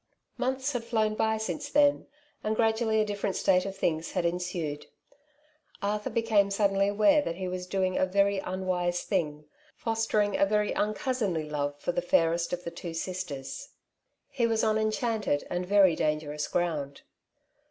[0.35, 2.07] Months had flown by since then,
[2.43, 4.87] and gradually a different state of things had ensued.
[5.79, 9.45] Arthur be came suddenly aware that he was doing a very un wise thing—
[9.85, 12.13] fostering a very uncousinly love for the The Home of Wealth.
[12.13, 13.69] 23 fairest of the two sisters.
[14.31, 17.01] He was on enchanted and very dangerous ground.